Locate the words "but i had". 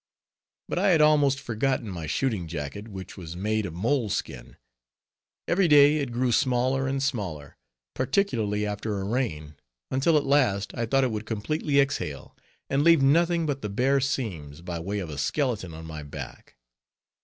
0.67-0.99